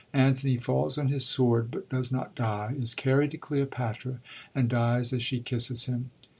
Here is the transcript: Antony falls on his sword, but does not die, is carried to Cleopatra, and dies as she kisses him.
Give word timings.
Antony 0.15 0.57
falls 0.57 0.97
on 0.97 1.09
his 1.09 1.27
sword, 1.27 1.69
but 1.69 1.87
does 1.87 2.11
not 2.11 2.33
die, 2.33 2.73
is 2.79 2.95
carried 2.95 3.29
to 3.29 3.37
Cleopatra, 3.37 4.17
and 4.55 4.67
dies 4.67 5.13
as 5.13 5.21
she 5.21 5.39
kisses 5.41 5.85
him. 5.85 6.09